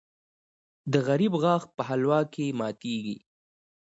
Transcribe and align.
د 0.91 0.93
غریب 1.07 1.33
غاښ 1.43 1.63
په 1.75 1.81
حلوا 1.89 2.19
کې 2.33 2.45
ماتېږي. 2.59 3.17